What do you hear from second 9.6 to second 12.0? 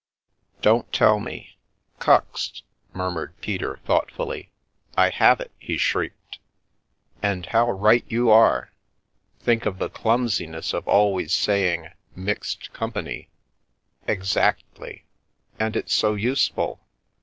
of the clumsiness of always say ing'